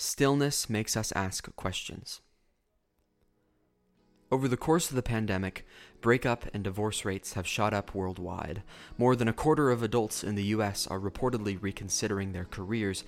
Stillness 0.00 0.70
makes 0.70 0.96
us 0.96 1.12
ask 1.16 1.54
questions. 1.56 2.20
Over 4.30 4.46
the 4.46 4.56
course 4.56 4.90
of 4.90 4.94
the 4.94 5.02
pandemic, 5.02 5.66
breakup 6.00 6.44
and 6.54 6.62
divorce 6.62 7.04
rates 7.04 7.32
have 7.32 7.48
shot 7.48 7.74
up 7.74 7.96
worldwide. 7.96 8.62
More 8.96 9.16
than 9.16 9.26
a 9.26 9.32
quarter 9.32 9.72
of 9.72 9.82
adults 9.82 10.22
in 10.22 10.36
the 10.36 10.44
US 10.54 10.86
are 10.86 11.00
reportedly 11.00 11.60
reconsidering 11.60 12.30
their 12.30 12.44
careers, 12.44 13.02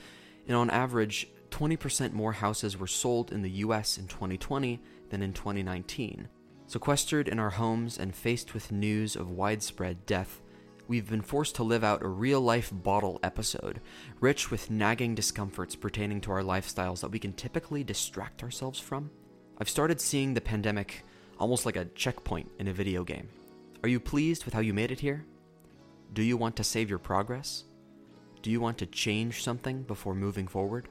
and 0.49 0.57
on 0.57 0.69
average, 0.69 1.29
20% 1.51 2.13
more 2.13 2.33
houses 2.33 2.77
were 2.77 2.89
sold 2.89 3.31
in 3.31 3.43
the 3.43 3.51
US 3.51 3.97
in 3.97 4.09
2020 4.09 4.81
than 5.11 5.23
in 5.23 5.33
2019. 5.33 6.29
Sequestered 6.67 7.29
in 7.29 7.39
our 7.39 7.51
homes 7.51 7.99
and 7.99 8.17
faced 8.17 8.53
with 8.53 8.73
news 8.73 9.15
of 9.15 9.31
widespread 9.31 10.07
death, 10.07 10.43
we've 10.91 11.09
been 11.09 11.23
forced 11.23 11.55
to 11.55 11.63
live 11.63 11.85
out 11.85 12.03
a 12.03 12.09
real 12.09 12.41
life 12.41 12.69
bottle 12.73 13.21
episode, 13.23 13.81
rich 14.19 14.51
with 14.51 14.73
nagging 14.73 15.15
discomforts 15.15 15.77
pertaining 15.77 16.21
to 16.21 16.33
our 16.33 16.43
lifestyles 16.43 17.01
that 17.01 17.13
we 17.13 17.19
can 17.21 17.33
typically 17.33 17.85
distract 17.85 18.43
ourselves 18.43 18.81
from. 18.81 19.09
I've 19.59 19.69
started 19.69 20.01
seeing 20.01 20.35
the 20.35 20.41
pandemic 20.41 21.05
almost 21.39 21.65
like 21.65 21.77
a 21.77 21.85
checkpoint 21.85 22.51
in 22.59 22.67
a 22.67 22.73
video 22.73 23.05
game. 23.05 23.29
Are 23.85 23.89
you 23.89 24.01
pleased 24.01 24.45
with 24.45 24.53
how 24.53 24.59
you 24.59 24.75
made 24.75 24.91
it 24.91 24.99
here? 24.99 25.25
Do 26.13 26.25
you 26.25 26.37
want 26.37 26.57
to 26.57 26.65
save 26.65 26.91
your 26.91 26.99
progress? 26.99 27.63
Do 28.43 28.51
you 28.51 28.61
want 28.61 28.79
to 28.79 28.87
change 28.87 29.45
something 29.45 29.85
before 29.85 30.17
moving 30.17 30.49
forward? 30.49 30.89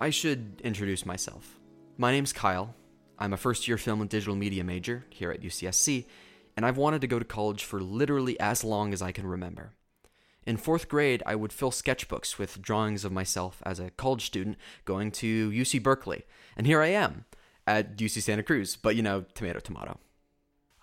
I 0.00 0.08
should 0.08 0.62
introduce 0.64 1.04
myself. 1.04 1.60
My 1.98 2.10
name's 2.12 2.32
Kyle. 2.32 2.74
I'm 3.18 3.34
a 3.34 3.36
first 3.36 3.68
year 3.68 3.76
film 3.76 4.00
and 4.00 4.08
digital 4.08 4.34
media 4.34 4.64
major 4.64 5.04
here 5.10 5.30
at 5.30 5.42
UCSC, 5.42 6.06
and 6.56 6.66
I've 6.66 6.76
wanted 6.76 7.00
to 7.00 7.06
go 7.06 7.18
to 7.18 7.24
college 7.24 7.64
for 7.64 7.80
literally 7.80 8.38
as 8.40 8.64
long 8.64 8.92
as 8.92 9.02
I 9.02 9.12
can 9.12 9.26
remember. 9.26 9.72
In 10.46 10.56
fourth 10.56 10.88
grade, 10.88 11.22
I 11.26 11.34
would 11.36 11.52
fill 11.52 11.70
sketchbooks 11.70 12.38
with 12.38 12.62
drawings 12.62 13.04
of 13.04 13.12
myself 13.12 13.62
as 13.66 13.78
a 13.78 13.90
college 13.90 14.24
student 14.24 14.56
going 14.84 15.10
to 15.12 15.50
UC 15.50 15.82
Berkeley, 15.82 16.24
and 16.56 16.66
here 16.66 16.80
I 16.80 16.88
am 16.88 17.24
at 17.66 17.96
UC 17.96 18.22
Santa 18.22 18.42
Cruz, 18.42 18.76
but 18.76 18.96
you 18.96 19.02
know, 19.02 19.26
tomato, 19.34 19.60
tomato. 19.60 19.98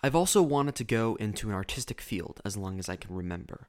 I've 0.03 0.15
also 0.15 0.41
wanted 0.43 0.75
to 0.75 0.83
go 0.83 1.15
into 1.15 1.49
an 1.49 1.55
artistic 1.55 2.01
field 2.01 2.39
as 2.45 2.55
long 2.55 2.77
as 2.77 2.87
I 2.87 2.95
can 2.95 3.15
remember. 3.15 3.67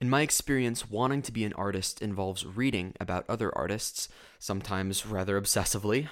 In 0.00 0.08
my 0.08 0.22
experience, 0.22 0.88
wanting 0.88 1.22
to 1.22 1.32
be 1.32 1.44
an 1.44 1.52
artist 1.54 2.00
involves 2.00 2.46
reading 2.46 2.94
about 3.00 3.24
other 3.28 3.56
artists, 3.58 4.08
sometimes 4.38 5.04
rather 5.04 5.40
obsessively, 5.40 6.08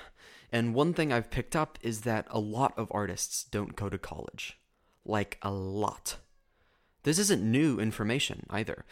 and 0.50 0.74
one 0.74 0.92
thing 0.92 1.12
I've 1.12 1.30
picked 1.30 1.54
up 1.54 1.78
is 1.80 2.00
that 2.00 2.26
a 2.28 2.40
lot 2.40 2.76
of 2.76 2.88
artists 2.90 3.44
don't 3.44 3.76
go 3.76 3.88
to 3.88 3.98
college 3.98 4.58
like 5.08 5.38
a 5.42 5.50
lot. 5.50 6.16
This 7.02 7.18
isn't 7.18 7.42
new 7.42 7.78
information 7.78 8.46
either. 8.50 8.84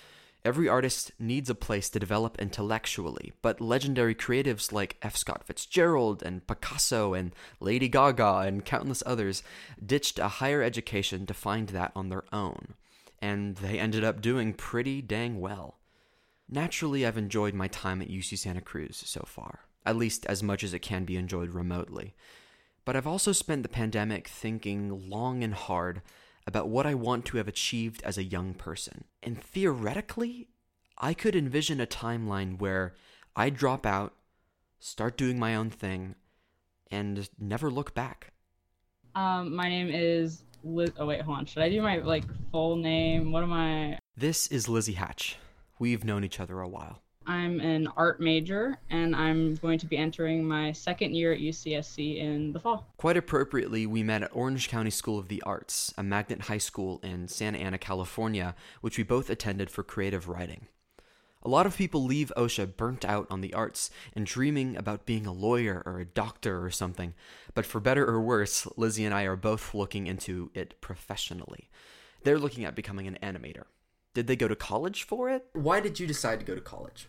Every 0.45 0.69
artist 0.69 1.13
needs 1.19 1.49
a 1.49 1.55
place 1.55 1.89
to 1.89 1.99
develop 1.99 2.39
intellectually, 2.39 3.33
but 3.41 3.63
legendary 3.63 4.15
creatives 4.15 4.73
like 4.73 4.99
F. 5.01 5.17
Scott 5.17 5.43
Fitzgerald 5.47 6.23
and 6.23 6.47
Picasso 6.47 7.15
and 7.15 7.35
Lady 7.61 7.89
Gaga 7.89 8.41
and 8.47 8.65
countless 8.65 9.03
others 9.07 9.43
ditched 9.85 10.19
a 10.19 10.29
higher 10.29 10.63
education 10.63 11.25
to 11.27 11.33
find 11.33 11.71
that 11.71 11.93
on 11.97 12.11
their 12.11 12.25
own, 12.31 12.75
and 13.23 13.57
they 13.57 13.79
ended 13.79 14.05
up 14.05 14.21
doing 14.21 14.53
pretty 14.53 15.01
dang 15.01 15.41
well. 15.41 15.79
Naturally, 16.47 17.07
I've 17.07 17.17
enjoyed 17.17 17.55
my 17.55 17.69
time 17.69 18.03
at 18.03 18.11
UC 18.11 18.37
Santa 18.37 18.61
Cruz 18.61 19.03
so 19.07 19.25
far, 19.27 19.61
at 19.87 19.97
least 19.97 20.27
as 20.27 20.43
much 20.43 20.63
as 20.63 20.75
it 20.75 20.81
can 20.81 21.05
be 21.07 21.17
enjoyed 21.17 21.55
remotely. 21.55 22.15
But 22.85 22.97
I've 22.97 23.07
also 23.07 23.33
spent 23.33 23.63
the 23.63 23.69
pandemic 23.69 24.29
thinking 24.29 25.09
long 25.09 25.43
and 25.43 25.55
hard 25.55 26.03
about 26.47 26.69
what 26.69 26.87
I 26.87 26.95
want 26.95 27.25
to 27.27 27.39
have 27.39 27.49
achieved 27.49 28.03
as 28.03 28.19
a 28.19 28.25
young 28.25 28.55
person. 28.55 29.05
And 29.23 29.43
theoretically, 29.43 30.49
I 30.99 31.15
could 31.15 31.35
envision 31.35 31.81
a 31.81 31.87
timeline 31.87 32.59
where 32.59 32.95
I 33.35 33.51
drop 33.51 33.87
out, 33.87 34.15
start 34.79 35.17
doing 35.17 35.39
my 35.39 35.57
own 35.57 35.71
thing, 35.71 36.15
and 36.91 37.29
never 37.39 37.71
look 37.71 37.95
back. 37.95 38.33
Um, 39.15 39.55
my 39.55 39.69
name 39.69 39.89
is 39.91 40.45
Liz. 40.63 40.91
Oh 40.99 41.07
wait, 41.07 41.23
hold 41.23 41.39
on. 41.39 41.47
Should 41.47 41.63
I 41.63 41.71
do 41.71 41.81
my 41.81 41.99
like 41.99 42.25
full 42.51 42.77
name? 42.77 43.33
What 43.33 43.43
am 43.43 43.53
I? 43.53 43.99
This 44.17 44.47
is 44.49 44.69
Lizzie 44.69 44.95
Hatch. 44.95 45.37
We've 45.79 46.05
known 46.05 46.25
each 46.25 46.41
other 46.41 46.61
a 46.61 46.69
while. 46.69 47.04
I'm 47.27 47.61
an 47.61 47.89
art 47.97 48.21
major, 48.21 48.79
and 48.91 49.15
I'm 49.17 49.55
going 49.57 49.79
to 49.79 49.87
be 49.87 49.97
entering 49.97 50.45
my 50.45 50.73
second 50.73 51.15
year 51.15 51.33
at 51.33 51.41
UCSC 51.41 52.19
in 52.19 52.53
the 52.53 52.61
fall. 52.61 52.87
Quite 52.97 53.17
appropriately, 53.17 53.87
we 53.87 54.03
met 54.03 54.23
at 54.23 54.35
Orange 54.35 54.69
County 54.69 54.91
School 54.91 55.19
of 55.19 55.29
the 55.29 55.43
Arts, 55.43 55.93
a 55.97 56.03
magnet 56.03 56.43
high 56.43 56.59
school 56.59 57.01
in 57.03 57.29
Santa 57.29 57.59
Ana, 57.59 57.79
California, 57.79 58.55
which 58.81 58.99
we 58.99 59.05
both 59.05 59.31
attended 59.31 59.71
for 59.71 59.83
creative 59.83 60.29
writing. 60.29 60.67
A 61.43 61.49
lot 61.49 61.67
of 61.67 61.77
people 61.77 62.03
leave 62.03 62.33
OCSA 62.37 62.75
burnt 62.77 63.05
out 63.05 63.27
on 63.31 63.43
the 63.43 63.53
arts 63.53 63.91
and 64.15 64.25
dreaming 64.25 64.77
about 64.77 65.05
being 65.05 65.27
a 65.27 65.33
lawyer 65.33 65.83
or 65.85 66.01
a 66.01 66.07
doctor 66.07 66.65
or 66.65 66.71
something, 66.71 67.13
but 67.53 67.67
for 67.67 67.81
better 67.81 68.07
or 68.07 68.23
worse, 68.23 68.67
Lizzie 68.79 69.05
and 69.05 69.15
I 69.15 69.25
are 69.25 69.37
both 69.37 69.75
looking 69.75 70.07
into 70.07 70.51
it 70.55 70.81
professionally. 70.81 71.69
They're 72.23 72.39
looking 72.39 72.65
at 72.65 72.75
becoming 72.75 73.07
an 73.07 73.19
animator. 73.23 73.65
Did 74.15 74.27
they 74.27 74.37
go 74.37 74.49
to 74.49 74.57
college 74.57 75.03
for 75.03 75.29
it? 75.29 75.45
Why 75.53 75.81
did 75.81 76.01
you 76.01 76.07
decide 76.07 76.41
to 76.41 76.47
go 76.47 76.55
to 76.55 76.61
college? 76.61 77.09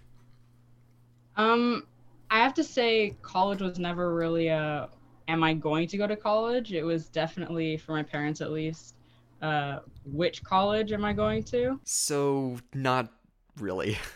Um, 1.38 1.88
I 2.30 2.40
have 2.40 2.54
to 2.56 2.64
say, 2.64 3.16
college 3.22 3.62
was 3.62 3.80
never 3.80 4.14
really 4.14 4.48
a. 4.48 4.90
Am 5.28 5.44
I 5.44 5.54
going 5.56 5.88
to 5.88 5.98
go 5.98 6.06
to 6.06 6.16
college? 6.16 6.72
It 6.72 6.84
was 6.84 7.08
definitely 7.08 7.78
for 7.78 7.94
my 7.94 8.04
parents, 8.04 8.42
at 8.42 8.52
least. 8.52 8.96
Uh, 9.42 9.80
which 10.06 10.44
college 10.44 10.92
am 10.92 11.04
I 11.04 11.14
going 11.14 11.44
to? 11.46 11.80
So 11.84 12.58
not 12.74 13.12
really. 13.58 13.98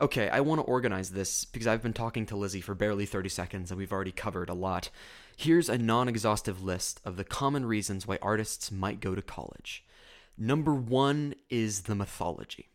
Okay, 0.00 0.28
I 0.28 0.40
want 0.40 0.58
to 0.58 0.64
organize 0.64 1.10
this 1.10 1.44
because 1.44 1.68
I've 1.68 1.82
been 1.82 1.92
talking 1.92 2.26
to 2.26 2.36
Lizzie 2.36 2.60
for 2.60 2.74
barely 2.74 3.06
30 3.06 3.28
seconds 3.28 3.70
and 3.70 3.78
we've 3.78 3.92
already 3.92 4.10
covered 4.10 4.48
a 4.48 4.54
lot. 4.54 4.90
Here's 5.36 5.68
a 5.68 5.78
non 5.78 6.08
exhaustive 6.08 6.60
list 6.60 7.00
of 7.04 7.16
the 7.16 7.22
common 7.22 7.66
reasons 7.66 8.04
why 8.04 8.18
artists 8.20 8.72
might 8.72 8.98
go 8.98 9.14
to 9.14 9.22
college. 9.22 9.84
Number 10.36 10.74
one 10.74 11.34
is 11.48 11.82
the 11.82 11.94
mythology. 11.94 12.70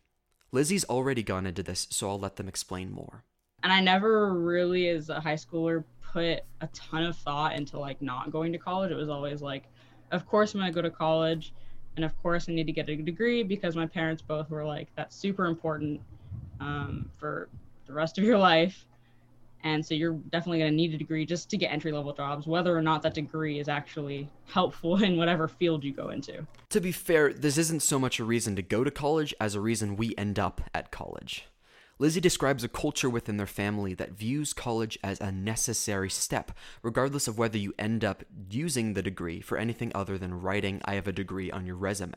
Lizzie's 0.52 0.86
already 0.86 1.22
gone 1.22 1.44
into 1.44 1.62
this, 1.62 1.86
so 1.90 2.08
I'll 2.08 2.18
let 2.18 2.36
them 2.36 2.48
explain 2.48 2.92
more 2.92 3.24
and 3.62 3.72
I 3.72 3.80
never 3.80 4.34
really, 4.34 4.88
as 4.88 5.08
a 5.08 5.20
high 5.20 5.34
schooler, 5.34 5.84
put 6.12 6.40
a 6.60 6.66
ton 6.72 7.04
of 7.04 7.16
thought 7.16 7.54
into 7.54 7.78
like 7.78 8.00
not 8.00 8.30
going 8.30 8.52
to 8.52 8.58
college. 8.58 8.90
It 8.90 8.96
was 8.96 9.08
always 9.08 9.42
like, 9.42 9.64
of 10.10 10.26
course 10.26 10.54
I'm 10.54 10.60
gonna 10.60 10.72
go 10.72 10.82
to 10.82 10.90
college, 10.90 11.52
and 11.96 12.04
of 12.04 12.16
course 12.22 12.48
I 12.48 12.52
need 12.52 12.66
to 12.66 12.72
get 12.72 12.88
a 12.88 12.96
degree 12.96 13.42
because 13.42 13.76
my 13.76 13.86
parents 13.86 14.22
both 14.22 14.50
were 14.50 14.64
like, 14.64 14.88
that's 14.96 15.16
super 15.16 15.46
important 15.46 16.00
um, 16.60 17.10
for 17.18 17.48
the 17.86 17.92
rest 17.92 18.18
of 18.18 18.24
your 18.24 18.38
life. 18.38 18.84
And 19.64 19.84
so 19.84 19.94
you're 19.94 20.12
definitely 20.12 20.60
to 20.60 20.70
need 20.70 20.94
a 20.94 20.98
degree 20.98 21.26
just 21.26 21.50
to 21.50 21.56
get 21.56 21.72
entry 21.72 21.90
level 21.90 22.12
jobs, 22.12 22.46
whether 22.46 22.76
or 22.76 22.80
not 22.80 23.02
that 23.02 23.14
degree 23.14 23.58
is 23.58 23.68
actually 23.68 24.28
helpful 24.46 25.02
in 25.02 25.16
whatever 25.16 25.48
field 25.48 25.82
you 25.82 25.92
go 25.92 26.10
into. 26.10 26.46
To 26.70 26.80
be 26.80 26.92
fair, 26.92 27.32
this 27.32 27.58
isn't 27.58 27.82
so 27.82 27.98
much 27.98 28.20
a 28.20 28.24
reason 28.24 28.54
to 28.56 28.62
go 28.62 28.84
to 28.84 28.90
college 28.90 29.34
as 29.40 29.54
a 29.54 29.60
reason 29.60 29.96
we 29.96 30.14
end 30.16 30.38
up 30.38 30.60
at 30.72 30.92
college. 30.92 31.46
Lizzie 32.00 32.20
describes 32.20 32.62
a 32.62 32.68
culture 32.68 33.10
within 33.10 33.38
their 33.38 33.46
family 33.46 33.92
that 33.94 34.12
views 34.12 34.52
college 34.52 34.96
as 35.02 35.20
a 35.20 35.32
necessary 35.32 36.08
step, 36.08 36.52
regardless 36.82 37.26
of 37.26 37.38
whether 37.38 37.58
you 37.58 37.74
end 37.76 38.04
up 38.04 38.22
using 38.48 38.94
the 38.94 39.02
degree 39.02 39.40
for 39.40 39.58
anything 39.58 39.90
other 39.94 40.16
than 40.16 40.40
writing, 40.40 40.80
I 40.84 40.94
have 40.94 41.08
a 41.08 41.12
degree 41.12 41.50
on 41.50 41.66
your 41.66 41.74
resume. 41.74 42.14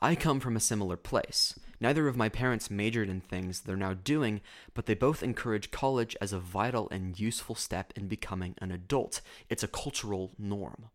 I 0.00 0.14
come 0.14 0.38
from 0.38 0.56
a 0.56 0.60
similar 0.60 0.96
place. 0.96 1.58
Neither 1.80 2.06
of 2.06 2.16
my 2.16 2.28
parents 2.28 2.70
majored 2.70 3.08
in 3.08 3.20
things 3.20 3.60
they're 3.60 3.76
now 3.76 3.94
doing, 3.94 4.42
but 4.74 4.86
they 4.86 4.94
both 4.94 5.22
encourage 5.22 5.72
college 5.72 6.16
as 6.20 6.32
a 6.32 6.38
vital 6.38 6.88
and 6.90 7.18
useful 7.18 7.56
step 7.56 7.92
in 7.96 8.06
becoming 8.06 8.54
an 8.58 8.70
adult. 8.70 9.22
It's 9.48 9.62
a 9.62 9.68
cultural 9.68 10.32
norm. 10.38 10.90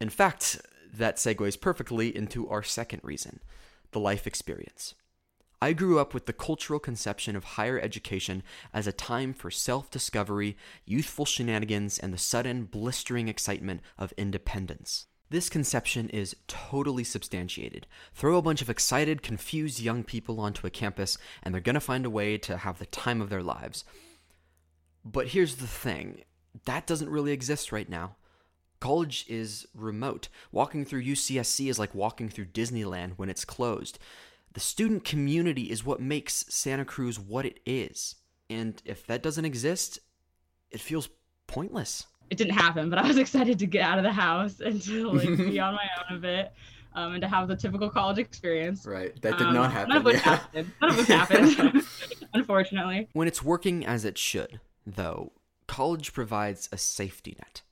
In 0.00 0.08
fact, 0.08 0.60
that 0.92 1.16
segues 1.16 1.60
perfectly 1.60 2.16
into 2.16 2.48
our 2.48 2.62
second 2.62 3.00
reason 3.02 3.40
the 3.90 4.00
life 4.00 4.26
experience. 4.26 4.94
I 5.64 5.72
grew 5.72 5.98
up 5.98 6.12
with 6.12 6.26
the 6.26 6.34
cultural 6.34 6.78
conception 6.78 7.34
of 7.36 7.44
higher 7.44 7.80
education 7.80 8.42
as 8.74 8.86
a 8.86 8.92
time 8.92 9.32
for 9.32 9.50
self 9.50 9.90
discovery, 9.90 10.58
youthful 10.84 11.24
shenanigans, 11.24 11.98
and 11.98 12.12
the 12.12 12.18
sudden, 12.18 12.64
blistering 12.64 13.28
excitement 13.28 13.80
of 13.96 14.12
independence. 14.18 15.06
This 15.30 15.48
conception 15.48 16.10
is 16.10 16.36
totally 16.48 17.02
substantiated. 17.02 17.86
Throw 18.12 18.36
a 18.36 18.42
bunch 18.42 18.60
of 18.60 18.68
excited, 18.68 19.22
confused 19.22 19.80
young 19.80 20.04
people 20.04 20.38
onto 20.38 20.66
a 20.66 20.70
campus, 20.70 21.16
and 21.42 21.54
they're 21.54 21.62
gonna 21.62 21.80
find 21.80 22.04
a 22.04 22.10
way 22.10 22.36
to 22.36 22.58
have 22.58 22.78
the 22.78 22.84
time 22.84 23.22
of 23.22 23.30
their 23.30 23.42
lives. 23.42 23.86
But 25.02 25.28
here's 25.28 25.56
the 25.56 25.66
thing 25.66 26.24
that 26.66 26.86
doesn't 26.86 27.08
really 27.08 27.32
exist 27.32 27.72
right 27.72 27.88
now. 27.88 28.16
College 28.80 29.24
is 29.30 29.66
remote. 29.74 30.28
Walking 30.52 30.84
through 30.84 31.04
UCSC 31.04 31.70
is 31.70 31.78
like 31.78 31.94
walking 31.94 32.28
through 32.28 32.48
Disneyland 32.48 33.12
when 33.16 33.30
it's 33.30 33.46
closed. 33.46 33.98
The 34.54 34.60
student 34.60 35.04
community 35.04 35.64
is 35.64 35.84
what 35.84 36.00
makes 36.00 36.44
Santa 36.48 36.84
Cruz 36.84 37.18
what 37.18 37.44
it 37.44 37.60
is. 37.66 38.16
And 38.48 38.80
if 38.84 39.06
that 39.06 39.22
doesn't 39.22 39.44
exist, 39.44 39.98
it 40.70 40.80
feels 40.80 41.08
pointless. 41.46 42.06
It 42.30 42.38
didn't 42.38 42.54
happen, 42.54 42.88
but 42.88 42.98
I 42.98 43.06
was 43.06 43.18
excited 43.24 43.58
to 43.58 43.66
get 43.66 43.82
out 43.82 43.98
of 43.98 44.04
the 44.04 44.12
house 44.12 44.60
and 44.60 44.80
to 44.82 45.10
like 45.10 45.28
be 45.36 45.58
on 45.60 45.74
my 45.74 45.88
own 46.10 46.16
a 46.16 46.20
bit. 46.20 46.52
um, 46.94 47.12
and 47.14 47.20
to 47.22 47.28
have 47.28 47.48
the 47.48 47.56
typical 47.56 47.90
college 47.90 48.18
experience. 48.18 48.86
Right. 48.86 49.20
That 49.22 49.36
did 49.38 49.48
um, 49.48 49.54
not 49.54 49.72
happen. 49.72 49.88
None 49.90 49.98
of 49.98 50.04
which 50.04 50.14
yeah. 50.26 50.36
happened. 50.36 50.72
None 50.80 50.90
of 50.90 50.96
which 50.96 51.08
happened, 51.08 51.84
unfortunately. 52.32 53.08
When 53.12 53.26
it's 53.26 53.42
working 53.42 53.84
as 53.84 54.04
it 54.04 54.16
should, 54.16 54.60
though, 54.86 55.32
college 55.66 56.12
provides 56.12 56.68
a 56.70 56.78
safety 56.78 57.36
net. 57.40 57.62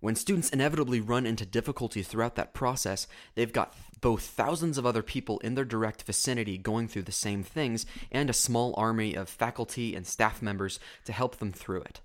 When 0.00 0.14
students 0.14 0.48
inevitably 0.48 1.00
run 1.00 1.26
into 1.26 1.44
difficulty 1.44 2.02
throughout 2.02 2.34
that 2.36 2.54
process, 2.54 3.06
they've 3.34 3.52
got 3.52 3.74
both 4.00 4.22
thousands 4.22 4.78
of 4.78 4.86
other 4.86 5.02
people 5.02 5.38
in 5.40 5.54
their 5.54 5.64
direct 5.64 6.04
vicinity 6.04 6.56
going 6.56 6.88
through 6.88 7.02
the 7.02 7.12
same 7.12 7.42
things 7.42 7.84
and 8.10 8.30
a 8.30 8.34
small 8.34 8.74
army 8.78 9.14
of 9.14 9.28
faculty 9.28 9.94
and 9.94 10.06
staff 10.06 10.40
members 10.40 10.80
to 11.04 11.12
help 11.12 11.36
them 11.36 11.52
through 11.52 11.82
it. 11.82 12.00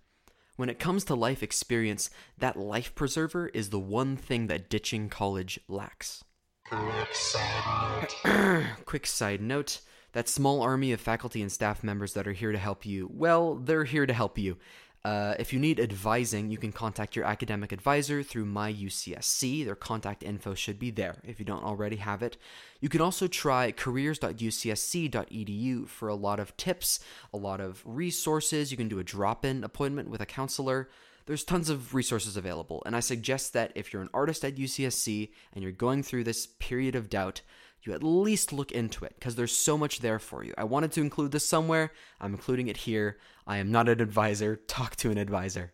When 0.57 0.69
it 0.69 0.79
comes 0.79 1.05
to 1.05 1.15
life 1.15 1.41
experience, 1.41 2.09
that 2.37 2.57
life 2.57 2.95
preserver 2.95 3.47
is 3.47 3.69
the 3.69 3.79
one 3.79 4.17
thing 4.17 4.47
that 4.47 4.69
ditching 4.69 5.09
college 5.09 5.59
lacks. 5.69 6.23
Quick 6.69 7.15
side 7.15 8.11
note. 8.23 8.65
Quick 8.85 9.05
side 9.05 9.41
note 9.41 9.79
that 10.15 10.29
small 10.29 10.61
army 10.61 10.93
of 10.93 11.01
faculty 11.01 11.41
and 11.41 11.51
staff 11.51 11.83
members 11.83 12.13
that 12.13 12.25
are 12.25 12.33
here 12.33 12.53
to 12.53 12.57
help 12.57 12.85
you, 12.85 13.09
well, 13.11 13.55
they're 13.55 13.83
here 13.83 14.05
to 14.05 14.13
help 14.13 14.37
you. 14.37 14.57
Uh, 15.05 15.35
if 15.37 15.53
you 15.53 15.59
need 15.59 15.79
advising, 15.79 16.49
you 16.49 16.57
can 16.57 16.71
contact 16.71 17.15
your 17.15 17.25
academic 17.25 17.71
advisor 17.71 18.23
through 18.23 18.45
My 18.45 18.73
UCSC. 18.73 19.63
Their 19.63 19.75
contact 19.75 20.23
info 20.23 20.55
should 20.55 20.79
be 20.79 20.89
there 20.89 21.17
if 21.23 21.37
you 21.37 21.45
don't 21.45 21.63
already 21.63 21.97
have 21.97 22.23
it. 22.23 22.37
You 22.81 22.89
can 22.89 23.01
also 23.01 23.27
try 23.27 23.71
careers.ucsc.edu 23.71 25.87
for 25.87 26.07
a 26.07 26.15
lot 26.15 26.39
of 26.39 26.57
tips, 26.57 26.99
a 27.31 27.37
lot 27.37 27.61
of 27.61 27.83
resources. 27.85 28.71
You 28.71 28.77
can 28.77 28.87
do 28.87 28.97
a 28.97 29.03
drop 29.03 29.45
in 29.45 29.63
appointment 29.63 30.09
with 30.09 30.21
a 30.21 30.25
counselor. 30.25 30.89
There's 31.27 31.43
tons 31.43 31.69
of 31.69 31.93
resources 31.93 32.35
available, 32.35 32.81
and 32.83 32.95
I 32.95 32.99
suggest 32.99 33.53
that 33.53 33.73
if 33.75 33.93
you're 33.93 34.01
an 34.01 34.09
artist 34.11 34.43
at 34.43 34.55
UCSC 34.55 35.29
and 35.53 35.61
you're 35.61 35.71
going 35.71 36.01
through 36.01 36.23
this 36.23 36.47
period 36.47 36.95
of 36.95 37.11
doubt, 37.11 37.41
you 37.85 37.93
at 37.93 38.03
least 38.03 38.51
look 38.51 38.71
into 38.71 39.05
it 39.05 39.15
because 39.19 39.35
there's 39.35 39.55
so 39.55 39.77
much 39.77 39.99
there 39.99 40.19
for 40.19 40.43
you. 40.43 40.53
I 40.57 40.63
wanted 40.63 40.91
to 40.93 41.01
include 41.01 41.31
this 41.31 41.47
somewhere. 41.47 41.91
I'm 42.19 42.33
including 42.33 42.67
it 42.67 42.77
here. 42.77 43.17
I 43.45 43.57
am 43.57 43.71
not 43.71 43.87
an 43.87 44.01
advisor. 44.01 44.55
Talk 44.67 44.95
to 44.97 45.11
an 45.11 45.17
advisor. 45.17 45.73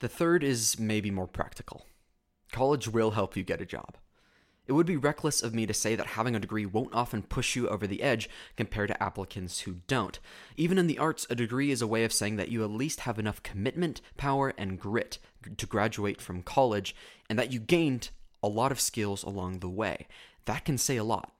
The 0.00 0.08
third 0.08 0.44
is 0.44 0.78
maybe 0.78 1.10
more 1.10 1.26
practical. 1.26 1.86
College 2.52 2.88
will 2.88 3.12
help 3.12 3.36
you 3.36 3.42
get 3.42 3.60
a 3.60 3.66
job. 3.66 3.96
It 4.68 4.72
would 4.72 4.86
be 4.86 4.98
reckless 4.98 5.42
of 5.42 5.54
me 5.54 5.64
to 5.64 5.72
say 5.72 5.96
that 5.96 6.08
having 6.08 6.36
a 6.36 6.40
degree 6.40 6.66
won't 6.66 6.94
often 6.94 7.22
push 7.22 7.56
you 7.56 7.68
over 7.68 7.86
the 7.86 8.02
edge 8.02 8.28
compared 8.54 8.88
to 8.88 9.02
applicants 9.02 9.60
who 9.60 9.76
don't. 9.86 10.18
Even 10.58 10.76
in 10.76 10.86
the 10.86 10.98
arts, 10.98 11.26
a 11.30 11.34
degree 11.34 11.70
is 11.70 11.80
a 11.80 11.86
way 11.86 12.04
of 12.04 12.12
saying 12.12 12.36
that 12.36 12.50
you 12.50 12.62
at 12.62 12.70
least 12.70 13.00
have 13.00 13.18
enough 13.18 13.42
commitment, 13.42 14.02
power, 14.18 14.52
and 14.58 14.78
grit 14.78 15.18
to 15.56 15.64
graduate 15.64 16.20
from 16.20 16.42
college, 16.42 16.94
and 17.30 17.38
that 17.38 17.50
you 17.50 17.60
gained 17.60 18.10
a 18.42 18.48
lot 18.48 18.72
of 18.72 18.80
skills 18.80 19.22
along 19.22 19.58
the 19.58 19.68
way. 19.68 20.06
That 20.44 20.64
can 20.64 20.78
say 20.78 20.96
a 20.96 21.04
lot. 21.04 21.32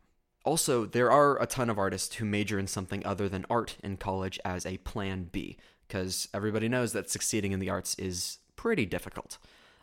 Also, 0.45 0.87
there 0.87 1.11
are 1.11 1.41
a 1.43 1.47
ton 1.47 1.69
of 1.69 1.79
artists 1.79 2.17
who 2.17 2.25
major 2.25 2.59
in 2.59 2.67
something 2.67 3.05
other 3.05 3.29
than 3.29 3.45
art 3.51 3.77
in 3.83 3.97
college 3.97 4.39
as 4.45 4.65
a 4.65 4.79
plan 4.79 5.29
B, 5.31 5.59
because 5.87 6.29
everybody 6.33 6.69
knows 6.69 6.93
that 6.93 7.11
succeeding 7.11 7.53
in 7.53 7.61
the 7.61 7.71
arts 7.71 7.95
is 7.99 8.39
pretty 8.57 8.87
difficult. 8.87 9.39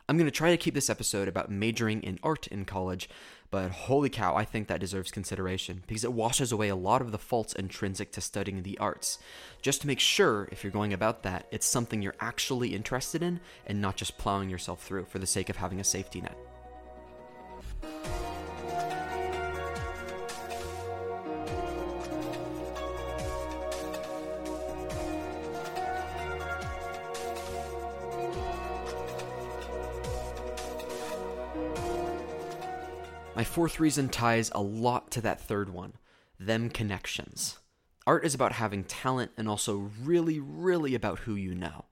I'm 0.07 0.17
going 0.17 0.27
to 0.27 0.31
try 0.31 0.51
to 0.51 0.57
keep 0.57 0.75
this 0.75 0.89
episode 0.89 1.27
about 1.27 1.49
majoring 1.49 2.03
in 2.03 2.19
art 2.21 2.45
in 2.47 2.65
college, 2.65 3.09
but 3.49 3.71
holy 3.71 4.09
cow, 4.09 4.35
I 4.35 4.45
think 4.45 4.67
that 4.67 4.79
deserves 4.79 5.09
consideration 5.11 5.83
because 5.87 6.03
it 6.03 6.13
washes 6.13 6.51
away 6.51 6.69
a 6.69 6.75
lot 6.75 7.01
of 7.01 7.11
the 7.11 7.17
faults 7.17 7.53
intrinsic 7.53 8.11
to 8.11 8.21
studying 8.21 8.61
the 8.61 8.77
arts. 8.77 9.17
Just 9.63 9.81
to 9.81 9.87
make 9.87 9.99
sure, 9.99 10.47
if 10.51 10.63
you're 10.63 10.71
going 10.71 10.93
about 10.93 11.23
that, 11.23 11.47
it's 11.51 11.65
something 11.65 12.01
you're 12.01 12.15
actually 12.19 12.75
interested 12.75 13.23
in 13.23 13.39
and 13.65 13.81
not 13.81 13.95
just 13.95 14.17
plowing 14.19 14.49
yourself 14.49 14.83
through 14.83 15.05
for 15.05 15.17
the 15.17 15.25
sake 15.25 15.49
of 15.49 15.57
having 15.57 15.79
a 15.79 15.83
safety 15.83 16.21
net. 16.21 16.37
My 33.35 33.43
fourth 33.43 33.81
reason 33.81 34.07
ties 34.07 34.49
a 34.55 34.61
lot 34.61 35.11
to 35.11 35.21
that 35.21 35.41
third 35.41 35.69
one 35.69 35.93
them 36.39 36.69
connections. 36.69 37.59
Art 38.07 38.25
is 38.25 38.33
about 38.33 38.53
having 38.53 38.83
talent 38.83 39.31
and 39.37 39.47
also 39.49 39.91
really, 40.01 40.39
really 40.39 40.95
about 40.95 41.19
who 41.19 41.35
you 41.35 41.53
know. 41.55 41.85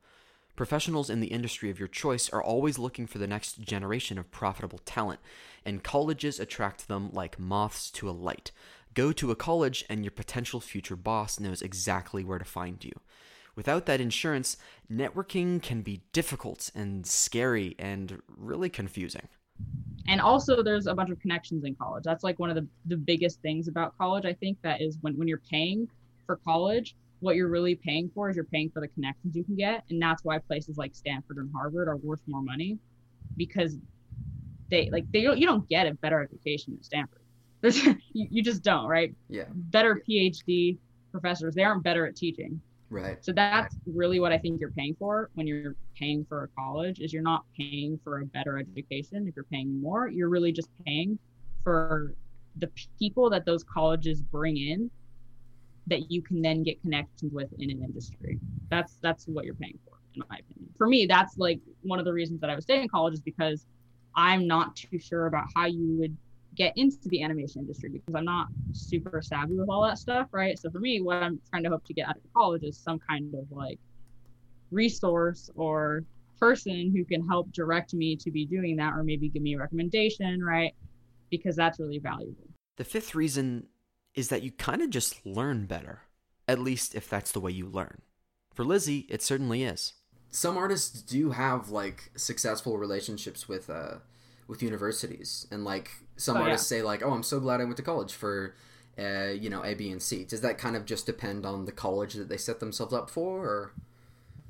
Professionals 0.56 1.10
in 1.10 1.20
the 1.20 1.28
industry 1.28 1.70
of 1.70 1.80
your 1.80 1.88
choice 1.88 2.30
are 2.30 2.44
always 2.44 2.78
looking 2.78 3.08
for 3.08 3.18
the 3.18 3.28
next 3.28 3.62
generation 3.62 4.18
of 4.18 4.32
profitable 4.32 4.80
talent, 4.86 5.20
and 5.66 5.84
colleges 5.84 6.40
attract 6.40 6.88
them 6.88 7.10
like 7.12 7.40
moths 7.40 7.90
to 7.92 8.10
a 8.10 8.12
light. 8.12 8.52
Go 8.94 9.12
to 9.14 9.32
a 9.32 9.36
college, 9.36 9.84
and 9.90 10.04
your 10.04 10.12
potential 10.12 10.60
future 10.60 10.96
boss 10.96 11.40
knows 11.40 11.62
exactly 11.62 12.24
where 12.24 12.40
to 12.40 12.46
find 12.46 12.84
you. 12.84 12.94
Without 13.56 13.86
that 13.88 14.02
insurance, 14.02 14.58
networking 14.92 15.62
can 15.62 15.82
be 15.82 16.04
difficult 16.12 16.70
and 16.76 17.06
scary 17.06 17.76
and 17.80 18.22
really 18.28 18.70
confusing 18.70 19.28
and 20.08 20.20
also 20.20 20.62
there's 20.62 20.88
a 20.88 20.94
bunch 20.94 21.10
of 21.10 21.20
connections 21.20 21.64
in 21.64 21.76
college 21.76 22.04
that's 22.04 22.24
like 22.24 22.40
one 22.40 22.50
of 22.50 22.56
the, 22.56 22.68
the 22.86 22.98
biggest 22.98 23.42
things 23.42 23.68
about 23.68 23.98
college 23.98 24.26
i 24.26 24.34
think 24.34 24.58
that 24.62 24.82
is 24.82 24.98
when, 25.02 25.16
when 25.18 25.28
you're 25.28 25.42
paying 25.50 25.88
for 26.26 26.38
college 26.38 26.96
what 27.24 27.36
you're 27.38 27.48
really 27.48 27.76
paying 27.76 28.12
for 28.14 28.30
is 28.30 28.36
you're 28.36 28.46
paying 28.46 28.70
for 28.70 28.82
the 28.82 28.88
connections 28.90 29.36
you 29.36 29.44
can 29.44 29.56
get. 29.56 29.84
And 29.90 30.02
that's 30.02 30.24
why 30.24 30.38
places 30.40 30.78
like 30.78 30.94
stanford 30.94 31.38
and 31.38 31.50
harvard 31.56 31.88
are 31.88 31.98
worth 31.98 32.20
more 32.28 32.42
money 32.42 32.78
because 33.38 33.78
they 34.70 34.90
like 34.92 35.10
they 35.12 35.22
don't 35.22 35.38
you 35.38 35.48
don't 35.48 35.68
get 35.70 35.88
a 35.88 35.94
better 35.96 36.22
education 36.22 36.76
at 36.78 36.86
stanford. 36.86 37.22
There's 37.62 37.84
you, 37.86 37.96
you 38.14 38.44
just 38.44 38.62
don't 38.62 38.88
right? 38.88 39.16
Yeah. 39.30 39.46
Better 39.54 40.02
phd 40.08 40.78
professors 41.12 41.56
they 41.56 41.64
aren't 41.64 41.84
better 41.84 42.06
at 42.06 42.16
teaching. 42.16 42.62
Right. 42.90 43.24
So 43.26 43.32
that's 43.32 43.76
really 43.88 44.20
what 44.20 44.32
I 44.32 44.38
think 44.38 44.60
you're 44.60 44.72
paying 44.72 44.96
for 45.00 45.32
when 45.34 45.48
you're 45.48 45.76
paying 45.98 46.26
for 46.30 46.44
a 46.44 46.48
college 46.50 47.00
is 47.00 47.12
you're 47.12 47.24
not 47.24 47.44
paying 47.58 48.00
for 48.04 48.20
a 48.20 48.26
better 48.26 48.60
education. 48.60 49.28
If 49.28 49.36
you're 49.36 49.46
paying 49.46 49.82
more, 49.82 50.10
you're 50.10 50.30
really 50.30 50.52
just 50.52 50.70
paying 50.86 51.18
for 51.64 52.14
the 52.58 52.70
people 53.00 53.32
that 53.32 53.46
those 53.46 53.64
colleges 53.64 54.22
bring 54.22 54.58
in 54.58 54.92
that 55.88 56.12
you 56.12 56.22
can 56.22 56.42
then 56.42 56.64
get 56.64 56.82
connections 56.82 57.34
with 57.34 57.50
in 57.60 57.70
an 57.70 57.84
industry. 57.84 58.40
That's 58.70 58.98
that's 59.02 59.26
what 59.28 59.46
you're 59.46 59.56
paying 59.56 59.80
for, 59.86 59.98
in 60.16 60.24
my 60.30 60.38
opinion. 60.38 60.74
For 60.78 60.88
me, 60.88 61.06
that's 61.06 61.38
like 61.38 61.60
one 61.82 62.00
of 62.00 62.06
the 62.06 62.14
reasons 62.14 62.42
that 62.42 62.50
I 62.50 62.56
was 62.56 62.64
staying 62.64 62.84
in 62.84 62.90
college 62.90 63.14
is 63.14 63.22
because 63.22 63.66
I'm 64.16 64.48
not 64.48 64.76
too 64.76 65.00
sure 65.00 65.28
about 65.28 65.46
how 65.56 65.66
you 65.66 65.98
would 66.00 66.16
get 66.56 66.74
into 66.78 66.98
the 67.10 67.24
animation 67.24 67.62
industry 67.62 67.90
because 67.90 68.14
I'm 68.16 68.26
not 68.26 68.48
super 68.74 69.22
savvy 69.22 69.56
with 69.56 69.70
all 69.70 69.84
that 69.84 69.98
stuff, 69.98 70.28
right? 70.32 70.58
So 70.58 70.70
for 70.70 70.80
me, 70.80 71.02
what 71.02 71.18
I'm 71.18 71.42
trying 71.50 71.64
to 71.64 71.70
hope 71.70 71.84
to 71.86 71.94
get 71.94 72.08
out 72.08 72.18
of 72.18 72.24
college 72.34 72.64
is 72.64 72.78
some 72.78 73.00
kind 73.00 73.34
of 73.34 73.46
like 73.52 73.80
resource 74.72 75.50
or 75.56 76.04
person 76.40 76.92
who 76.96 77.06
can 77.06 77.28
help 77.28 77.52
direct 77.52 77.94
me 77.94 78.16
to 78.18 78.30
be 78.30 78.46
doing 78.46 78.76
that 78.76 78.94
or 78.94 79.04
maybe 79.04 79.30
give 79.30 79.42
me 79.42 79.56
a 79.56 79.58
recommendation, 79.58 80.44
right? 80.44 80.76
Because 81.32 81.56
that's 81.56 81.80
really 81.80 82.00
valuable. 82.00 82.48
The 82.78 82.84
fifth 82.84 83.16
reason 83.16 83.68
is 84.16 84.30
that 84.30 84.44
you 84.44 84.52
kind 84.52 84.82
of 84.82 84.90
just 84.90 85.26
learn 85.26 85.66
better, 85.66 86.02
at 86.48 86.60
least 86.60 86.96
if 86.96 87.10
that's 87.10 87.32
the 87.32 87.40
way 87.40 87.52
you 87.52 87.68
learn. 87.68 88.02
For 88.54 88.64
Lizzie, 88.64 89.08
it 89.10 89.22
certainly 89.22 89.64
is. 89.64 89.94
Some 90.30 90.58
artists 90.58 91.02
do 91.02 91.32
have 91.32 91.70
like 91.70 92.12
successful 92.16 92.78
relationships 92.78 93.48
with 93.48 93.70
uh 93.70 93.96
with 94.48 94.62
universities 94.62 95.48
and 95.52 95.64
like 95.64 95.92
some 96.16 96.38
oh, 96.38 96.42
artists 96.42 96.70
yeah. 96.72 96.78
say 96.78 96.84
like 96.84 97.02
oh 97.04 97.12
i'm 97.12 97.24
so 97.24 97.40
glad 97.40 97.62
i 97.62 97.64
went 97.64 97.78
to 97.78 97.84
college 97.84 98.14
for 98.14 98.56
uh, 99.00 99.30
you 99.30 99.50
know 99.50 99.64
a 99.64 99.74
b 99.74 99.90
and 99.90 100.02
c 100.02 100.24
does 100.24 100.42
that 100.42 100.58
kind 100.58 100.76
of 100.76 100.86
just 100.86 101.06
depend 101.06 101.46
on 101.46 101.66
the 101.66 101.72
college 101.72 102.14
that 102.14 102.30
they 102.30 102.38
set 102.38 102.60
themselves 102.60 102.94
up 102.94 103.10
for 103.10 103.44
or 103.44 103.74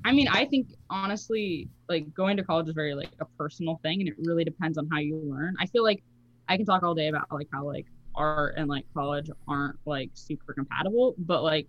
i 0.04 0.12
mean 0.12 0.28
i 0.28 0.44
think 0.44 0.74
honestly 0.90 1.68
like 1.88 2.12
going 2.12 2.36
to 2.36 2.42
college 2.42 2.68
is 2.68 2.74
very 2.74 2.94
like 2.94 3.10
a 3.20 3.24
personal 3.38 3.80
thing 3.82 4.00
and 4.00 4.08
it 4.08 4.14
really 4.18 4.44
depends 4.44 4.76
on 4.76 4.86
how 4.90 4.98
you 4.98 5.16
learn 5.24 5.54
i 5.60 5.66
feel 5.66 5.82
like 5.82 6.02
i 6.48 6.56
can 6.56 6.66
talk 6.66 6.82
all 6.82 6.94
day 6.94 7.08
about 7.08 7.26
like 7.32 7.48
how 7.52 7.64
like 7.64 7.86
art 8.14 8.54
and 8.56 8.68
like 8.68 8.84
college 8.94 9.30
aren't 9.48 9.78
like 9.86 10.10
super 10.14 10.52
compatible 10.52 11.14
but 11.18 11.42
like 11.42 11.66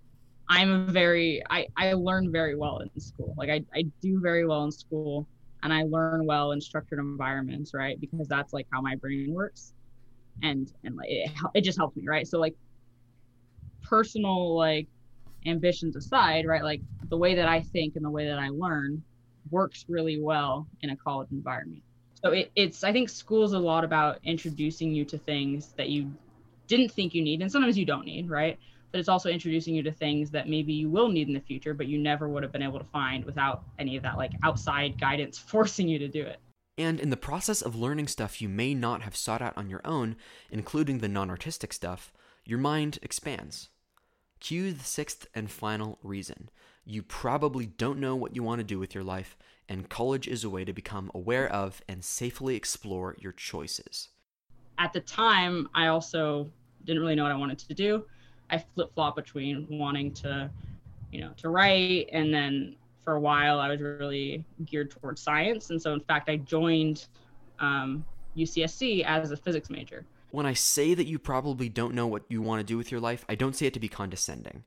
i'm 0.49 0.71
a 0.71 0.91
very 0.91 1.41
i 1.49 1.67
i 1.77 1.93
learn 1.93 2.31
very 2.31 2.55
well 2.55 2.79
in 2.79 3.01
school 3.01 3.33
like 3.37 3.49
i, 3.49 3.61
I 3.73 3.85
do 4.01 4.19
very 4.21 4.45
well 4.45 4.63
in 4.63 4.71
school 4.71 5.27
and 5.65 5.73
I 5.73 5.81
learn 5.83 6.27
well 6.27 6.51
in 6.51 6.61
structured 6.61 6.99
environments, 6.99 7.73
right? 7.73 7.99
Because 7.99 8.27
that's 8.27 8.53
like 8.53 8.67
how 8.71 8.81
my 8.81 8.95
brain 8.95 9.33
works, 9.33 9.73
and 10.43 10.71
and 10.83 10.95
like 10.95 11.09
it, 11.09 11.31
it 11.55 11.61
just 11.61 11.77
helps 11.77 11.97
me, 11.97 12.07
right? 12.07 12.27
So 12.27 12.39
like 12.39 12.53
personal 13.81 14.55
like 14.55 14.87
ambitions 15.47 15.95
aside, 15.95 16.45
right? 16.45 16.63
Like 16.63 16.81
the 17.09 17.17
way 17.17 17.33
that 17.35 17.47
I 17.47 17.61
think 17.61 17.95
and 17.95 18.05
the 18.05 18.11
way 18.11 18.27
that 18.27 18.37
I 18.37 18.49
learn 18.49 19.03
works 19.49 19.85
really 19.89 20.21
well 20.21 20.67
in 20.81 20.91
a 20.91 20.95
college 20.97 21.29
environment. 21.31 21.81
So 22.23 22.31
it, 22.31 22.51
it's 22.55 22.83
I 22.83 22.91
think 22.91 23.09
school's 23.09 23.53
a 23.53 23.59
lot 23.59 23.83
about 23.83 24.19
introducing 24.23 24.93
you 24.93 25.03
to 25.05 25.17
things 25.17 25.73
that 25.77 25.89
you 25.89 26.11
didn't 26.67 26.91
think 26.91 27.13
you 27.13 27.21
need, 27.21 27.41
and 27.41 27.51
sometimes 27.51 27.77
you 27.77 27.85
don't 27.85 28.05
need, 28.05 28.29
right? 28.29 28.57
but 28.95 28.99
it's 28.99 29.09
also 29.09 29.27
introducing 29.27 29.75
you 29.75 29.83
to 29.83 29.91
things 29.91 30.31
that 30.31 30.47
maybe 30.47 30.71
you 30.71 30.89
will 30.89 31.09
need 31.09 31.27
in 31.27 31.33
the 31.33 31.41
future, 31.41 31.73
but 31.73 31.87
you 31.87 31.97
never 31.97 32.29
would 32.29 32.43
have 32.43 32.53
been 32.53 32.61
able 32.61 32.79
to 32.79 32.85
find 32.85 33.25
without 33.25 33.65
any 33.77 33.97
of 33.97 34.03
that 34.03 34.15
like 34.15 34.31
outside 34.41 34.97
guidance 34.97 35.37
forcing 35.47 35.89
you 35.89 35.99
to 35.99 36.07
do 36.07 36.21
it. 36.21 36.39
And 36.77 37.01
in 37.01 37.09
the 37.09 37.17
process 37.17 37.61
of 37.61 37.75
learning 37.75 38.07
stuff 38.07 38.41
you 38.41 38.47
may 38.47 38.73
not 38.73 39.01
have 39.01 39.13
sought 39.13 39.41
out 39.41 39.57
on 39.57 39.69
your 39.69 39.81
own, 39.83 40.15
including 40.49 40.99
the 40.99 41.09
non 41.09 41.29
artistic 41.29 41.73
stuff, 41.73 42.13
your 42.45 42.57
mind 42.57 42.97
expands. 43.01 43.67
Cue 44.39 44.71
the 44.71 44.85
sixth 44.85 45.27
and 45.35 45.51
final 45.51 45.99
reason. 46.01 46.49
You 46.85 47.03
probably 47.03 47.65
don't 47.65 47.99
know 47.99 48.15
what 48.15 48.33
you 48.33 48.43
want 48.43 48.59
to 48.59 48.63
do 48.63 48.79
with 48.79 48.95
your 48.95 49.03
life, 49.03 49.35
and 49.67 49.89
college 49.89 50.25
is 50.25 50.45
a 50.45 50.49
way 50.49 50.63
to 50.63 50.71
become 50.71 51.11
aware 51.13 51.51
of 51.51 51.81
and 51.89 52.01
safely 52.01 52.55
explore 52.55 53.17
your 53.19 53.33
choices. 53.33 54.07
At 54.77 54.93
the 54.93 55.01
time, 55.01 55.69
I 55.73 55.87
also 55.87 56.49
didn't 56.85 57.01
really 57.01 57.15
know 57.15 57.23
what 57.23 57.31
I 57.31 57.35
wanted 57.35 57.59
to 57.59 57.73
do. 57.73 58.05
I 58.49 58.57
flip 58.57 58.93
flop 58.93 59.15
between 59.15 59.67
wanting 59.69 60.13
to, 60.15 60.49
you 61.11 61.21
know, 61.21 61.31
to 61.37 61.49
write, 61.49 62.09
and 62.11 62.33
then 62.33 62.75
for 63.03 63.13
a 63.13 63.19
while 63.19 63.59
I 63.59 63.69
was 63.69 63.81
really 63.81 64.43
geared 64.65 64.91
towards 64.91 65.21
science. 65.21 65.69
And 65.69 65.81
so, 65.81 65.93
in 65.93 66.01
fact, 66.01 66.29
I 66.29 66.37
joined 66.37 67.07
um, 67.59 68.05
UCSC 68.35 69.03
as 69.05 69.31
a 69.31 69.37
physics 69.37 69.69
major. 69.69 70.05
When 70.31 70.45
I 70.45 70.53
say 70.53 70.93
that 70.93 71.07
you 71.07 71.17
probably 71.17 71.69
don't 71.69 71.93
know 71.93 72.07
what 72.07 72.23
you 72.27 72.41
want 72.41 72.59
to 72.59 72.65
do 72.65 72.77
with 72.77 72.91
your 72.91 72.99
life, 72.99 73.25
I 73.29 73.35
don't 73.35 73.55
say 73.55 73.67
it 73.67 73.73
to 73.75 73.79
be 73.79 73.87
condescending. 73.87 74.63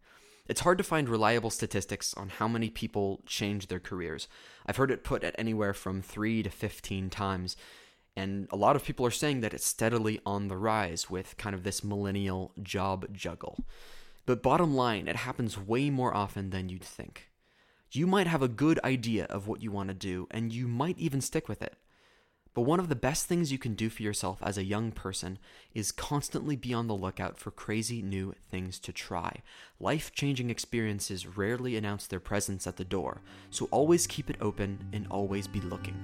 It's 0.49 0.63
hard 0.63 0.79
to 0.79 0.85
find 0.85 1.11
reliable 1.11 1.51
statistics 1.51 2.15
on 2.15 2.31
how 2.31 2.49
many 2.49 2.71
people 2.71 3.21
change 3.27 3.67
their 3.67 3.81
careers. 3.81 4.29
I've 4.65 4.77
heard 4.79 4.91
it 4.91 5.05
put 5.05 5.23
at 5.23 5.35
anywhere 5.37 5.75
from 5.75 6.01
3 6.01 6.43
to 6.43 6.49
15 6.49 7.11
times, 7.11 7.57
and 8.19 8.49
a 8.51 8.57
lot 8.57 8.75
of 8.75 8.83
people 8.85 9.07
are 9.07 9.13
saying 9.13 9.43
that 9.43 9.55
it's 9.55 9.65
steadily 9.65 10.21
on 10.27 10.49
the 10.49 10.57
rise 10.57 11.09
with 11.09 11.37
kind 11.37 11.55
of 11.55 11.63
this 11.63 11.85
millennial 11.85 12.51
job 12.61 13.07
juggle. 13.13 13.65
But 14.27 14.43
bottom 14.43 14.75
line, 14.75 15.07
it 15.07 15.15
happens 15.15 15.57
way 15.57 15.89
more 15.89 16.13
often 16.13 16.51
than 16.51 16.69
you'd 16.69 16.83
think. 16.83 17.31
You 17.93 18.09
might 18.09 18.27
have 18.27 18.43
a 18.43 18.49
good 18.49 18.81
idea 18.83 19.27
of 19.27 19.47
what 19.47 19.63
you 19.63 19.71
want 19.71 19.91
to 19.91 19.95
do, 19.95 20.27
and 20.33 20.53
you 20.53 20.67
might 20.67 20.99
even 20.99 21.21
stick 21.21 21.49
with 21.49 21.63
it. 21.63 21.77
But 22.55 22.63
one 22.63 22.81
of 22.81 22.89
the 22.89 22.97
best 22.97 23.27
things 23.27 23.53
you 23.53 23.59
can 23.59 23.75
do 23.75 23.89
for 23.89 24.03
yourself 24.03 24.41
as 24.43 24.59
a 24.59 24.65
young 24.65 24.91
person 24.91 25.39
is 25.73 25.93
constantly 25.93 26.57
be 26.57 26.75
on 26.75 26.89
the 26.89 26.97
lookout 26.97 27.39
for 27.39 27.53
crazy 27.53 28.03
new 28.03 28.35
things 28.51 28.81
to 28.81 28.93
try. 28.93 29.43
Life 29.79 30.11
changing 30.13 30.51
experiences 30.51 31.37
rarely 31.37 31.77
announce 31.77 32.09
their 32.09 32.19
presence 32.19 32.67
at 32.67 32.79
the 32.79 32.85
door, 32.85 33.21
so 33.51 33.69
always 33.71 34.09
keep 34.09 34.29
it 34.29 34.39
open 34.41 34.89
and 34.93 35.07
always 35.09 35.47
be 35.47 35.61
looking. 35.61 35.95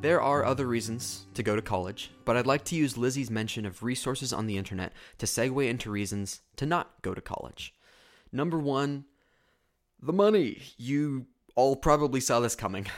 There 0.00 0.22
are 0.22 0.46
other 0.46 0.66
reasons 0.66 1.26
to 1.34 1.42
go 1.42 1.54
to 1.54 1.60
college, 1.60 2.10
but 2.24 2.34
I'd 2.34 2.46
like 2.46 2.64
to 2.66 2.74
use 2.74 2.96
Lizzie's 2.96 3.30
mention 3.30 3.66
of 3.66 3.82
resources 3.82 4.32
on 4.32 4.46
the 4.46 4.56
internet 4.56 4.94
to 5.18 5.26
segue 5.26 5.68
into 5.68 5.90
reasons 5.90 6.40
to 6.56 6.64
not 6.64 7.02
go 7.02 7.12
to 7.12 7.20
college. 7.20 7.74
Number 8.32 8.58
one, 8.58 9.04
the 10.00 10.14
money. 10.14 10.62
You 10.78 11.26
all 11.54 11.76
probably 11.76 12.20
saw 12.20 12.40
this 12.40 12.54
coming. 12.54 12.86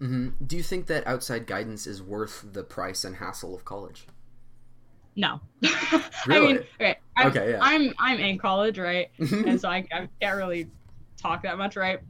Mm-hmm. 0.00 0.44
Do 0.44 0.56
you 0.56 0.64
think 0.64 0.88
that 0.88 1.06
outside 1.06 1.46
guidance 1.46 1.86
is 1.86 2.02
worth 2.02 2.44
the 2.52 2.64
price 2.64 3.04
and 3.04 3.14
hassle 3.14 3.54
of 3.54 3.64
college? 3.64 4.08
No. 5.14 5.40
Really? 5.60 5.70
I 6.26 6.40
mean, 6.40 6.58
okay, 6.74 6.96
I'm, 7.16 7.26
Okay, 7.28 7.50
yeah. 7.52 7.58
I'm 7.60 7.94
I'm 8.00 8.18
in 8.18 8.36
college, 8.36 8.80
right? 8.80 9.10
and 9.18 9.60
so 9.60 9.68
I, 9.68 9.86
I 9.92 10.08
can't 10.20 10.36
really 10.36 10.68
talk 11.16 11.44
that 11.44 11.56
much, 11.56 11.76
right? 11.76 12.00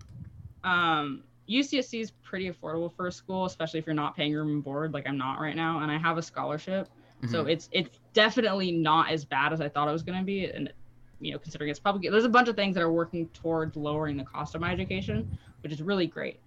Um, 0.65 1.25
UCSC 1.49 2.01
is 2.01 2.11
pretty 2.23 2.51
affordable 2.51 2.95
for 2.95 3.07
a 3.09 3.13
school, 3.13 3.45
especially 3.45 3.81
if 3.81 3.87
you're 3.87 3.95
not 3.95 4.17
paying 4.17 4.35
room 4.35 4.49
and 4.49 4.65
board, 4.65 4.93
like 4.95 5.09
I'm 5.09 5.19
not 5.19 5.41
right 5.41 5.57
now, 5.57 5.81
and 5.81 5.91
I 5.91 5.99
have 5.99 6.19
a 6.19 6.23
scholarship, 6.23 6.89
so 7.27 7.45
Mhm. 7.45 7.51
it's 7.51 7.69
it's 7.73 7.99
definitely 8.13 8.73
not 8.73 9.11
as 9.11 9.25
bad 9.25 9.53
as 9.53 9.61
I 9.61 9.69
thought 9.69 9.89
it 9.89 9.93
was 9.93 10.03
going 10.03 10.19
to 10.19 10.25
be, 10.25 10.47
and 10.47 10.73
you 11.21 11.33
know, 11.33 11.39
considering 11.39 11.71
it's 11.71 11.81
probably 11.81 12.09
there's 12.09 12.25
a 12.25 12.29
bunch 12.29 12.49
of 12.49 12.57
things 12.57 12.75
that 12.75 12.83
are 12.83 12.93
working 12.93 13.29
towards 13.29 13.77
lowering 13.77 14.17
the 14.17 14.25
cost 14.25 14.55
of 14.55 14.61
my 14.61 14.73
education, 14.73 15.39
which 15.63 15.73
is 15.73 15.83
really 15.83 16.07
great. 16.07 16.41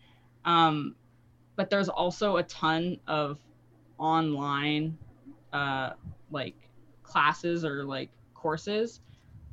Um, 0.44 0.96
but 1.56 1.70
there's 1.70 1.90
also 1.90 2.38
a 2.38 2.44
ton 2.44 3.00
of 3.08 3.40
online, 3.98 4.98
uh, 5.54 5.92
like 6.30 6.56
classes 7.04 7.64
or 7.64 7.84
like 7.84 8.10
courses 8.34 9.02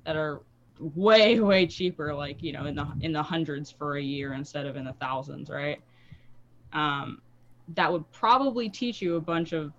that 0.05 0.17
are 0.17 0.43
way 0.79 1.39
way 1.41 1.67
cheaper 1.67 2.15
like 2.15 2.43
you 2.43 2.53
know 2.53 2.67
in 2.67 2.75
the 2.75 2.87
in 3.03 3.13
the 3.13 3.23
hundreds 3.23 3.71
for 3.71 3.97
a 3.97 4.03
year 4.03 4.33
instead 4.35 4.67
of 4.67 4.77
in 4.77 4.85
the 4.85 4.93
thousands 4.95 5.51
right 5.51 5.81
um 6.73 7.21
that 7.75 7.93
would 7.93 8.11
probably 8.13 8.69
teach 8.69 9.01
you 9.01 9.17
a 9.17 9.21
bunch 9.21 9.53
of 9.53 9.73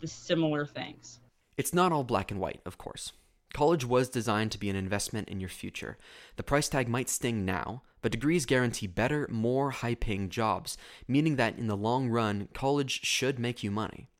the 0.00 0.06
similar 0.06 0.66
things 0.66 1.20
It's 1.56 1.72
not 1.74 1.92
all 1.92 2.04
black 2.04 2.30
and 2.30 2.40
white, 2.40 2.60
of 2.66 2.76
course. 2.78 3.12
College 3.54 3.84
was 3.84 4.10
designed 4.10 4.52
to 4.52 4.58
be 4.58 4.68
an 4.68 4.76
investment 4.76 5.28
in 5.28 5.40
your 5.40 5.48
future. 5.48 5.96
The 6.36 6.42
price 6.42 6.68
tag 6.68 6.88
might 6.88 7.08
sting 7.08 7.44
now, 7.46 7.82
but 8.02 8.12
degrees 8.12 8.44
guarantee 8.44 8.86
better, 8.86 9.26
more 9.30 9.70
high 9.70 9.94
paying 9.94 10.28
jobs, 10.28 10.76
meaning 11.08 11.36
that 11.36 11.58
in 11.58 11.66
the 11.66 11.76
long 11.76 12.10
run, 12.10 12.48
college 12.52 13.00
should 13.04 13.38
make 13.38 13.62
you 13.62 13.70
money. 13.70 14.10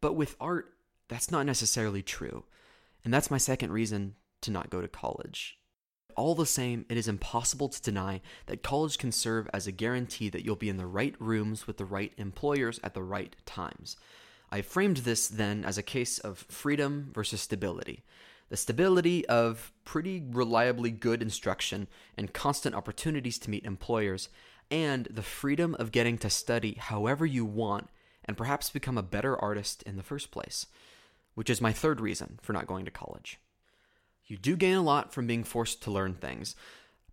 But 0.00 0.14
with 0.14 0.36
art, 0.40 0.74
that's 1.08 1.30
not 1.30 1.46
necessarily 1.46 2.02
true. 2.02 2.44
And 3.04 3.12
that's 3.12 3.30
my 3.30 3.38
second 3.38 3.72
reason 3.72 4.14
to 4.42 4.50
not 4.50 4.70
go 4.70 4.80
to 4.80 4.88
college. 4.88 5.58
All 6.16 6.34
the 6.34 6.46
same, 6.46 6.84
it 6.88 6.96
is 6.96 7.06
impossible 7.06 7.68
to 7.68 7.80
deny 7.80 8.20
that 8.46 8.62
college 8.62 8.98
can 8.98 9.12
serve 9.12 9.48
as 9.52 9.66
a 9.66 9.72
guarantee 9.72 10.28
that 10.30 10.44
you'll 10.44 10.56
be 10.56 10.68
in 10.68 10.76
the 10.76 10.86
right 10.86 11.14
rooms 11.20 11.66
with 11.66 11.76
the 11.76 11.84
right 11.84 12.12
employers 12.16 12.80
at 12.82 12.94
the 12.94 13.02
right 13.02 13.36
times. 13.46 13.96
I 14.50 14.62
framed 14.62 14.98
this 14.98 15.28
then 15.28 15.64
as 15.64 15.78
a 15.78 15.82
case 15.82 16.18
of 16.18 16.38
freedom 16.48 17.10
versus 17.14 17.40
stability. 17.40 18.02
The 18.48 18.56
stability 18.56 19.26
of 19.28 19.72
pretty 19.84 20.24
reliably 20.28 20.90
good 20.90 21.22
instruction 21.22 21.86
and 22.16 22.32
constant 22.32 22.74
opportunities 22.74 23.38
to 23.40 23.50
meet 23.50 23.64
employers, 23.64 24.28
and 24.70 25.06
the 25.10 25.22
freedom 25.22 25.76
of 25.78 25.92
getting 25.92 26.18
to 26.18 26.30
study 26.30 26.76
however 26.78 27.26
you 27.26 27.44
want 27.44 27.88
and 28.24 28.36
perhaps 28.36 28.70
become 28.70 28.98
a 28.98 29.02
better 29.02 29.36
artist 29.36 29.82
in 29.84 29.96
the 29.96 30.02
first 30.02 30.30
place, 30.30 30.66
which 31.34 31.48
is 31.48 31.60
my 31.60 31.72
third 31.72 32.00
reason 32.00 32.38
for 32.42 32.52
not 32.52 32.66
going 32.66 32.84
to 32.84 32.90
college. 32.90 33.38
You 34.28 34.36
do 34.36 34.56
gain 34.56 34.76
a 34.76 34.82
lot 34.82 35.12
from 35.12 35.26
being 35.26 35.42
forced 35.42 35.82
to 35.82 35.90
learn 35.90 36.14
things, 36.14 36.54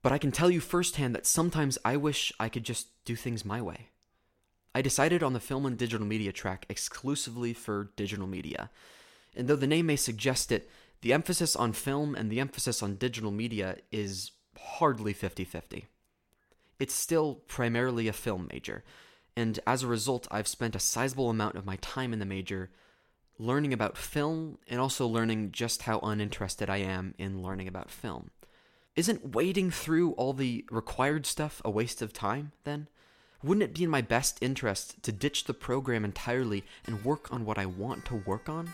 but 0.01 0.11
I 0.11 0.17
can 0.17 0.31
tell 0.31 0.51
you 0.51 0.59
firsthand 0.59 1.15
that 1.15 1.25
sometimes 1.25 1.77
I 1.83 1.95
wish 1.97 2.31
I 2.39 2.49
could 2.49 2.63
just 2.63 2.89
do 3.05 3.15
things 3.15 3.45
my 3.45 3.61
way. 3.61 3.89
I 4.75 4.81
decided 4.81 5.23
on 5.23 5.31
the 5.31 5.39
film 5.39 5.65
and 5.65 5.77
digital 5.77 6.05
media 6.05 6.33
track 6.33 6.65
exclusively 6.67 7.53
for 7.53 7.91
digital 7.95 8.27
media. 8.27 8.69
And 9.33 9.47
though 9.47 9.55
the 9.55 9.65
name 9.65 9.85
may 9.85 9.95
suggest 9.95 10.51
it, 10.51 10.69
the 11.01 11.13
emphasis 11.13 11.55
on 11.55 11.71
film 11.71 12.15
and 12.15 12.29
the 12.29 12.41
emphasis 12.41 12.83
on 12.83 12.95
digital 12.95 13.31
media 13.31 13.77
is 13.91 14.31
hardly 14.57 15.13
50 15.13 15.45
50. 15.45 15.85
It's 16.79 16.93
still 16.93 17.35
primarily 17.47 18.09
a 18.09 18.13
film 18.13 18.49
major, 18.51 18.83
and 19.37 19.59
as 19.65 19.81
a 19.81 19.87
result, 19.87 20.27
I've 20.29 20.47
spent 20.47 20.75
a 20.75 20.79
sizable 20.79 21.29
amount 21.29 21.55
of 21.55 21.65
my 21.65 21.77
time 21.77 22.11
in 22.11 22.19
the 22.19 22.25
major 22.25 22.69
learning 23.37 23.73
about 23.73 23.97
film 23.97 24.57
and 24.67 24.79
also 24.79 25.07
learning 25.07 25.51
just 25.51 25.83
how 25.83 25.99
uninterested 25.99 26.69
I 26.69 26.77
am 26.77 27.13
in 27.17 27.41
learning 27.41 27.67
about 27.67 27.89
film. 27.89 28.31
Isn't 28.95 29.35
wading 29.35 29.71
through 29.71 30.11
all 30.11 30.33
the 30.33 30.65
required 30.71 31.25
stuff 31.25 31.61
a 31.65 31.69
waste 31.69 32.01
of 32.01 32.13
time, 32.13 32.53
then? 32.63 32.87
Wouldn't 33.43 33.63
it 33.63 33.75
be 33.75 33.83
in 33.83 33.89
my 33.89 34.01
best 34.01 34.37
interest 34.41 35.03
to 35.03 35.11
ditch 35.11 35.43
the 35.43 35.53
program 35.53 36.05
entirely 36.05 36.63
and 36.85 37.03
work 37.03 37.31
on 37.31 37.45
what 37.45 37.57
I 37.57 37.65
want 37.65 38.05
to 38.05 38.23
work 38.25 38.47
on? 38.47 38.73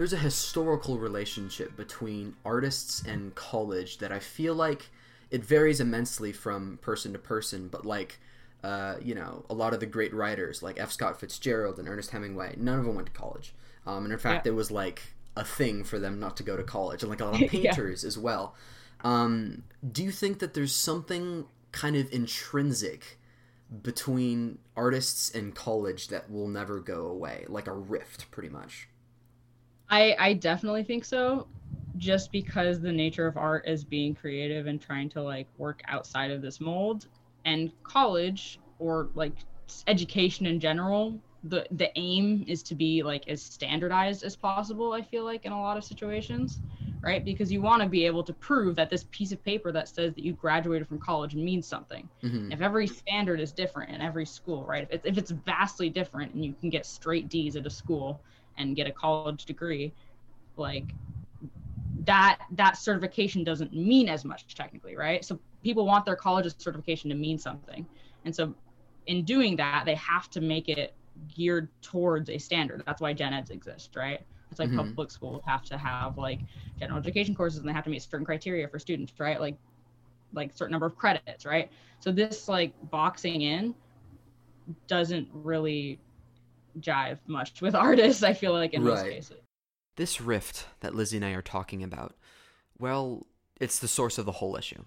There's 0.00 0.14
a 0.14 0.16
historical 0.16 0.96
relationship 0.98 1.76
between 1.76 2.34
artists 2.42 3.02
and 3.06 3.34
college 3.34 3.98
that 3.98 4.10
I 4.10 4.18
feel 4.18 4.54
like 4.54 4.88
it 5.30 5.44
varies 5.44 5.78
immensely 5.78 6.32
from 6.32 6.78
person 6.80 7.12
to 7.12 7.18
person, 7.18 7.68
but 7.68 7.84
like 7.84 8.18
uh, 8.64 8.94
you 9.02 9.14
know, 9.14 9.44
a 9.50 9.52
lot 9.54 9.74
of 9.74 9.80
the 9.80 9.84
great 9.84 10.14
writers 10.14 10.62
like 10.62 10.80
F. 10.80 10.90
Scott 10.90 11.20
Fitzgerald 11.20 11.78
and 11.78 11.86
Ernest 11.86 12.12
Hemingway, 12.12 12.54
none 12.56 12.78
of 12.78 12.86
them 12.86 12.94
went 12.94 13.08
to 13.08 13.12
college. 13.12 13.52
Um, 13.86 14.04
and 14.04 14.12
in 14.14 14.18
fact, 14.18 14.46
Yeah. 14.46 14.52
it 14.52 14.54
was 14.54 14.70
like 14.70 15.02
a 15.36 15.44
thing 15.44 15.84
for 15.84 15.98
them 15.98 16.18
not 16.18 16.34
to 16.38 16.42
go 16.44 16.56
to 16.56 16.62
college, 16.62 17.02
and 17.02 17.10
like 17.10 17.20
a 17.20 17.26
lot 17.26 17.34
of 17.42 17.42
Yeah. 17.42 17.48
painters 17.74 18.02
as 18.02 18.16
well. 18.16 18.54
Um, 19.04 19.64
do 19.86 20.02
you 20.02 20.12
think 20.12 20.38
that 20.38 20.54
there's 20.54 20.74
something 20.74 21.44
kind 21.72 21.94
of 21.96 22.10
intrinsic 22.10 23.18
between 23.82 24.60
artists 24.74 25.30
and 25.30 25.54
college 25.54 26.08
that 26.08 26.30
will 26.30 26.48
never 26.48 26.80
go 26.80 27.04
away, 27.06 27.44
like 27.48 27.66
a 27.66 27.74
rift, 27.74 28.30
pretty 28.30 28.48
much? 28.48 28.88
I 29.90 30.16
I 30.18 30.32
definitely 30.34 30.84
think 30.84 31.04
so, 31.04 31.48
just 31.96 32.32
because 32.32 32.80
the 32.80 32.92
nature 32.92 33.26
of 33.26 33.36
art 33.36 33.66
is 33.68 33.84
being 33.84 34.14
creative 34.14 34.66
and 34.66 34.80
trying 34.80 35.08
to 35.10 35.22
like 35.22 35.48
work 35.58 35.82
outside 35.88 36.30
of 36.30 36.42
this 36.42 36.60
mold, 36.60 37.06
and 37.44 37.72
college 37.82 38.60
or 38.78 39.10
like 39.14 39.32
education 39.86 40.46
in 40.46 40.58
general 40.60 41.20
the 41.44 41.66
the 41.72 41.90
aim 41.96 42.44
is 42.48 42.62
to 42.62 42.74
be 42.74 43.02
like 43.02 43.28
as 43.28 43.42
standardized 43.42 44.24
as 44.24 44.36
possible 44.36 44.92
i 44.92 45.00
feel 45.00 45.24
like 45.24 45.44
in 45.46 45.52
a 45.52 45.60
lot 45.60 45.76
of 45.76 45.84
situations 45.84 46.60
right? 47.02 47.24
Because 47.24 47.50
you 47.50 47.62
want 47.62 47.82
to 47.82 47.88
be 47.88 48.04
able 48.04 48.22
to 48.24 48.32
prove 48.34 48.76
that 48.76 48.90
this 48.90 49.06
piece 49.10 49.32
of 49.32 49.42
paper 49.42 49.72
that 49.72 49.88
says 49.88 50.14
that 50.14 50.24
you 50.24 50.32
graduated 50.34 50.86
from 50.86 50.98
college 50.98 51.34
means 51.34 51.66
something. 51.66 52.08
Mm-hmm. 52.22 52.52
if 52.52 52.60
every 52.60 52.86
standard 52.86 53.40
is 53.40 53.52
different 53.52 53.90
in 53.90 54.00
every 54.00 54.26
school 54.26 54.64
right? 54.66 54.82
If 54.82 54.90
it's, 54.92 55.06
if 55.06 55.18
it's 55.18 55.30
vastly 55.30 55.88
different 55.88 56.34
and 56.34 56.44
you 56.44 56.54
can 56.60 56.70
get 56.70 56.86
straight 56.86 57.28
d's 57.28 57.56
at 57.56 57.66
a 57.66 57.70
school 57.70 58.20
and 58.60 58.76
get 58.76 58.86
a 58.86 58.92
college 58.92 59.44
degree 59.44 59.92
like 60.56 60.94
that 62.04 62.38
that 62.52 62.76
certification 62.76 63.44
doesn't 63.44 63.72
mean 63.74 64.08
as 64.08 64.24
much 64.24 64.54
technically 64.54 64.96
right 64.96 65.24
so 65.24 65.38
people 65.62 65.84
want 65.84 66.04
their 66.04 66.16
college 66.16 66.52
certification 66.58 67.10
to 67.10 67.16
mean 67.16 67.38
something 67.38 67.86
and 68.24 68.34
so 68.34 68.54
in 69.06 69.24
doing 69.24 69.56
that 69.56 69.84
they 69.84 69.94
have 69.94 70.30
to 70.30 70.40
make 70.40 70.68
it 70.68 70.94
geared 71.28 71.68
towards 71.82 72.30
a 72.30 72.38
standard. 72.38 72.82
That's 72.86 73.00
why 73.00 73.12
gen 73.12 73.32
eds 73.32 73.50
exist, 73.50 73.96
right? 73.96 74.20
It's 74.50 74.58
like 74.58 74.68
mm-hmm. 74.68 74.78
public 74.78 75.10
schools 75.10 75.42
have 75.46 75.62
to 75.64 75.78
have 75.78 76.18
like 76.18 76.40
general 76.78 76.98
education 76.98 77.34
courses 77.34 77.60
and 77.60 77.68
they 77.68 77.72
have 77.72 77.84
to 77.84 77.90
meet 77.90 78.02
certain 78.02 78.26
criteria 78.26 78.66
for 78.68 78.78
students, 78.78 79.12
right? 79.18 79.40
Like 79.40 79.56
like 80.32 80.52
certain 80.54 80.72
number 80.72 80.86
of 80.86 80.96
credits, 80.96 81.44
right? 81.44 81.70
So 82.00 82.12
this 82.12 82.48
like 82.48 82.72
boxing 82.90 83.42
in 83.42 83.74
doesn't 84.86 85.28
really 85.32 85.98
jive 86.78 87.18
much 87.26 87.60
with 87.60 87.74
artists, 87.86 88.22
I 88.22 88.32
feel 88.32 88.52
like 88.52 88.74
in 88.74 88.84
right. 88.84 88.94
most 88.94 89.04
cases. 89.04 89.36
This 89.96 90.20
rift 90.20 90.66
that 90.80 90.94
Lizzie 90.94 91.16
and 91.16 91.26
I 91.26 91.32
are 91.32 91.42
talking 91.42 91.82
about, 91.82 92.14
well, 92.78 93.26
it's 93.60 93.78
the 93.78 93.88
source 93.88 94.18
of 94.18 94.26
the 94.26 94.32
whole 94.32 94.56
issue. 94.56 94.84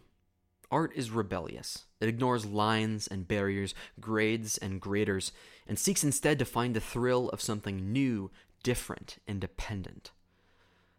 Art 0.71 0.91
is 0.95 1.11
rebellious. 1.11 1.85
It 1.99 2.09
ignores 2.09 2.47
lines 2.47 3.05
and 3.05 3.27
barriers, 3.27 3.75
grades 3.99 4.57
and 4.57 4.81
graders, 4.81 5.31
and 5.67 5.77
seeks 5.77 6.03
instead 6.03 6.39
to 6.39 6.45
find 6.45 6.75
the 6.75 6.79
thrill 6.79 7.29
of 7.29 7.41
something 7.41 7.93
new, 7.93 8.31
different, 8.63 9.17
independent. 9.27 10.11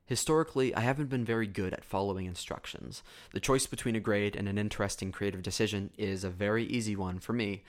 Historically, 0.06 0.74
I 0.74 0.80
haven't 0.80 1.08
been 1.08 1.24
very 1.24 1.46
good 1.46 1.72
at 1.72 1.84
following 1.84 2.26
instructions. 2.26 3.02
The 3.32 3.40
choice 3.40 3.66
between 3.66 3.96
a 3.96 4.00
grade 4.00 4.36
and 4.36 4.48
an 4.48 4.58
interesting 4.58 5.10
creative 5.10 5.42
decision 5.42 5.90
is 5.96 6.22
a 6.22 6.30
very 6.30 6.64
easy 6.64 6.94
one 6.94 7.18
for 7.18 7.32
me, 7.32 7.64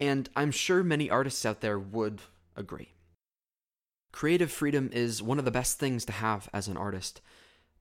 and 0.00 0.28
I'm 0.34 0.50
sure 0.50 0.82
many 0.82 1.10
artists 1.10 1.44
out 1.44 1.60
there 1.60 1.78
would 1.78 2.22
agree. 2.56 2.94
Creative 4.12 4.50
freedom 4.50 4.88
is 4.92 5.22
one 5.22 5.38
of 5.38 5.44
the 5.44 5.50
best 5.50 5.78
things 5.78 6.04
to 6.06 6.12
have 6.12 6.48
as 6.52 6.68
an 6.68 6.76
artist, 6.76 7.20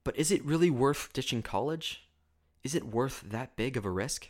but 0.03 0.17
is 0.17 0.31
it 0.31 0.43
really 0.43 0.69
worth 0.69 1.13
ditching 1.13 1.41
college? 1.41 2.09
Is 2.63 2.75
it 2.75 2.83
worth 2.83 3.21
that 3.21 3.55
big 3.55 3.77
of 3.77 3.85
a 3.85 3.89
risk? 3.89 4.29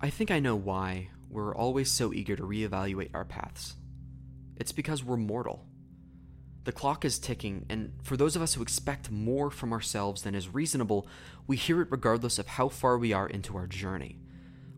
I 0.00 0.10
think 0.10 0.30
I 0.30 0.40
know 0.40 0.56
why 0.56 1.08
we're 1.30 1.54
always 1.54 1.90
so 1.90 2.12
eager 2.12 2.36
to 2.36 2.42
reevaluate 2.42 3.10
our 3.14 3.24
paths. 3.24 3.76
It's 4.56 4.72
because 4.72 5.02
we're 5.02 5.16
mortal. 5.16 5.66
The 6.64 6.72
clock 6.72 7.04
is 7.04 7.18
ticking, 7.18 7.66
and 7.68 7.92
for 8.02 8.16
those 8.16 8.36
of 8.36 8.42
us 8.42 8.54
who 8.54 8.62
expect 8.62 9.10
more 9.10 9.50
from 9.50 9.72
ourselves 9.72 10.22
than 10.22 10.34
is 10.34 10.48
reasonable, 10.48 11.06
we 11.46 11.56
hear 11.56 11.82
it 11.82 11.90
regardless 11.90 12.38
of 12.38 12.46
how 12.46 12.68
far 12.68 12.98
we 12.98 13.12
are 13.12 13.28
into 13.28 13.56
our 13.56 13.66
journey. 13.66 14.18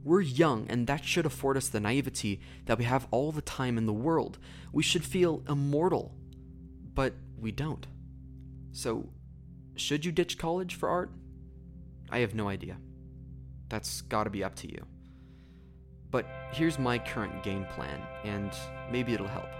We're 0.06 0.20
young, 0.20 0.68
and 0.68 0.86
that 0.86 1.04
should 1.04 1.26
afford 1.26 1.56
us 1.56 1.66
the 1.66 1.80
naivety 1.80 2.40
that 2.66 2.78
we 2.78 2.84
have 2.84 3.08
all 3.10 3.32
the 3.32 3.42
time 3.42 3.76
in 3.76 3.86
the 3.86 3.92
world. 3.92 4.38
We 4.72 4.84
should 4.84 5.04
feel 5.04 5.42
immortal. 5.48 6.14
But 6.94 7.14
we 7.36 7.50
don't. 7.50 7.84
So, 8.70 9.08
should 9.74 10.04
you 10.04 10.12
ditch 10.12 10.38
college 10.38 10.76
for 10.76 10.88
art? 10.88 11.10
I 12.08 12.20
have 12.20 12.36
no 12.36 12.48
idea. 12.48 12.76
That's 13.68 14.02
gotta 14.02 14.30
be 14.30 14.44
up 14.44 14.54
to 14.56 14.70
you. 14.70 14.86
But 16.12 16.24
here's 16.52 16.78
my 16.78 17.00
current 17.00 17.42
game 17.42 17.64
plan, 17.74 18.00
and 18.22 18.52
maybe 18.92 19.12
it'll 19.12 19.26
help. 19.26 19.50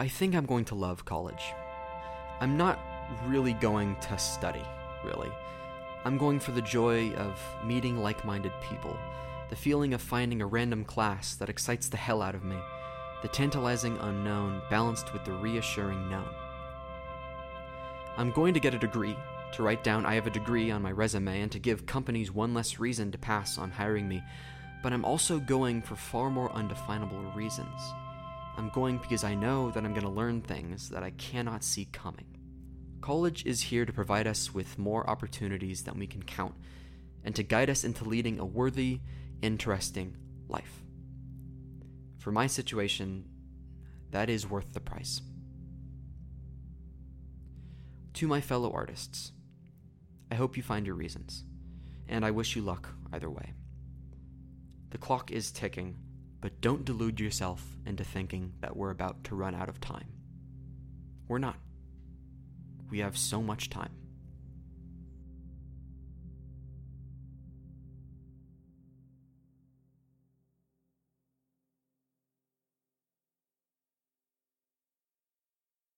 I 0.00 0.08
think 0.08 0.34
I'm 0.34 0.46
going 0.46 0.64
to 0.64 0.74
love 0.74 1.04
college. 1.04 1.52
I'm 2.40 2.56
not 2.56 2.80
really 3.26 3.52
going 3.54 3.96
to 3.96 4.18
study, 4.18 4.64
really. 5.04 5.30
I'm 6.04 6.18
going 6.18 6.40
for 6.40 6.52
the 6.52 6.62
joy 6.62 7.12
of 7.12 7.40
meeting 7.64 8.02
like 8.02 8.24
minded 8.24 8.52
people 8.62 8.96
the 9.52 9.56
feeling 9.56 9.92
of 9.92 10.00
finding 10.00 10.40
a 10.40 10.46
random 10.46 10.82
class 10.82 11.34
that 11.34 11.50
excites 11.50 11.86
the 11.90 11.96
hell 11.98 12.22
out 12.22 12.34
of 12.34 12.42
me, 12.42 12.56
the 13.20 13.28
tantalizing 13.28 13.98
unknown 13.98 14.62
balanced 14.70 15.12
with 15.12 15.22
the 15.26 15.32
reassuring 15.32 16.08
known. 16.08 16.30
I'm 18.16 18.30
going 18.30 18.54
to 18.54 18.60
get 18.60 18.72
a 18.72 18.78
degree, 18.78 19.14
to 19.52 19.62
write 19.62 19.84
down 19.84 20.06
I 20.06 20.14
have 20.14 20.26
a 20.26 20.30
degree 20.30 20.70
on 20.70 20.80
my 20.80 20.90
resume 20.90 21.42
and 21.42 21.52
to 21.52 21.58
give 21.58 21.84
companies 21.84 22.32
one 22.32 22.54
less 22.54 22.78
reason 22.78 23.12
to 23.12 23.18
pass 23.18 23.58
on 23.58 23.70
hiring 23.70 24.08
me, 24.08 24.22
but 24.82 24.94
I'm 24.94 25.04
also 25.04 25.38
going 25.38 25.82
for 25.82 25.96
far 25.96 26.30
more 26.30 26.50
undefinable 26.52 27.20
reasons. 27.34 27.78
I'm 28.56 28.70
going 28.70 28.96
because 28.96 29.22
I 29.22 29.34
know 29.34 29.70
that 29.72 29.84
I'm 29.84 29.92
going 29.92 30.06
to 30.06 30.08
learn 30.08 30.40
things 30.40 30.88
that 30.88 31.02
I 31.02 31.10
cannot 31.10 31.62
see 31.62 31.84
coming. 31.92 32.24
College 33.02 33.44
is 33.44 33.62
here 33.62 33.84
to 33.84 33.92
provide 33.92 34.28
us 34.28 34.54
with 34.54 34.78
more 34.78 35.08
opportunities 35.10 35.82
than 35.82 35.98
we 35.98 36.06
can 36.06 36.22
count, 36.22 36.54
and 37.24 37.34
to 37.34 37.42
guide 37.42 37.68
us 37.68 37.82
into 37.82 38.04
leading 38.04 38.38
a 38.38 38.44
worthy 38.44 39.00
interesting 39.42 40.16
life. 40.48 40.84
For 42.18 42.30
my 42.30 42.46
situation, 42.46 43.24
that 44.12 44.30
is 44.30 44.48
worth 44.48 44.72
the 44.72 44.80
price. 44.80 45.20
To 48.14 48.28
my 48.28 48.40
fellow 48.40 48.70
artists, 48.72 49.32
I 50.30 50.36
hope 50.36 50.56
you 50.56 50.62
find 50.62 50.86
your 50.86 50.94
reasons, 50.94 51.42
and 52.08 52.24
I 52.24 52.30
wish 52.30 52.54
you 52.54 52.62
luck 52.62 52.88
either 53.12 53.28
way. 53.28 53.52
The 54.90 54.98
clock 54.98 55.32
is 55.32 55.50
ticking, 55.50 55.96
but 56.40 56.60
don't 56.60 56.84
delude 56.84 57.18
yourself 57.18 57.64
into 57.84 58.04
thinking 58.04 58.52
that 58.60 58.76
we're 58.76 58.90
about 58.90 59.24
to 59.24 59.34
run 59.34 59.56
out 59.56 59.68
of 59.68 59.80
time. 59.80 60.06
We're 61.26 61.38
not. 61.38 61.56
We 62.92 62.98
have 62.98 63.16
so 63.16 63.40
much 63.40 63.70
time. 63.70 64.01